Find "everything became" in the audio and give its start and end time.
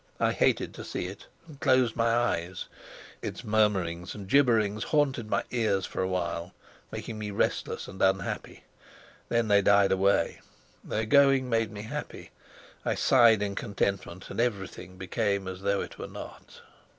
14.39-15.47